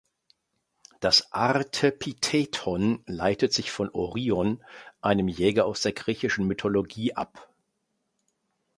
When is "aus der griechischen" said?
5.67-6.47